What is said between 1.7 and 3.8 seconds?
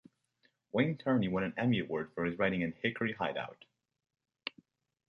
Award for his writing on "Hickory Hideout".